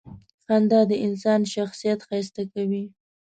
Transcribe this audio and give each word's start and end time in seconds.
•خندا 0.45 0.81
د 0.89 0.91
انسان 1.05 1.41
شخصیت 1.53 1.99
ښایسته 2.07 2.43
کوي. 2.53 2.83